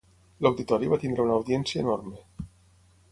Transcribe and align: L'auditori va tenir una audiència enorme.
L'auditori 0.45 0.89
va 0.93 0.99
tenir 1.03 1.19
una 1.25 1.37
audiència 1.41 1.83
enorme. 1.85 2.49